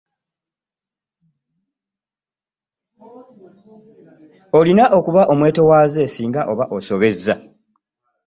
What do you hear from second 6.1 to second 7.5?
singa oba osobezza.